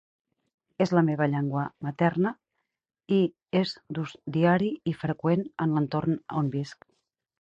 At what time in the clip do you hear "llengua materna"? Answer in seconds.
1.33-2.31